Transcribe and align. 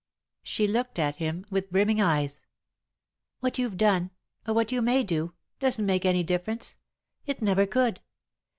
She 0.41 0.67
looked 0.67 0.97
at 0.97 1.17
him 1.17 1.45
with 1.51 1.69
brimming 1.71 2.01
eyes. 2.01 2.41
"What 3.39 3.59
you've 3.59 3.77
done, 3.77 4.09
or 4.47 4.53
what 4.55 4.71
you 4.71 4.81
may 4.81 5.03
do, 5.03 5.35
doesn't 5.59 5.85
make 5.85 6.05
any 6.05 6.23
difference. 6.23 6.75
It 7.27 7.39
never 7.43 7.67
could. 7.67 8.01